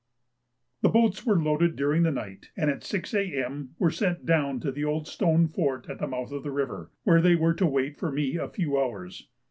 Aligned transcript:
The 0.81 0.89
boats 0.89 1.27
were 1.27 1.39
loaded 1.39 1.75
during 1.75 2.01
the 2.01 2.09
night, 2.11 2.49
and 2.57 2.71
at 2.71 2.83
6 2.83 3.13
A.M. 3.13 3.75
were 3.77 3.91
sent 3.91 4.25
down 4.25 4.59
to 4.61 4.71
the 4.71 4.83
old 4.83 5.07
stone 5.07 5.47
fort 5.47 5.87
at 5.91 5.99
the 5.99 6.07
mouth 6.07 6.31
of 6.31 6.41
the 6.41 6.49
river, 6.49 6.89
where 7.03 7.21
they 7.21 7.35
were 7.35 7.53
to 7.53 7.67
wait 7.67 7.99
for 7.99 8.11
me 8.11 8.35
a 8.35 8.49
few 8.49 8.79
hours. 8.79 9.27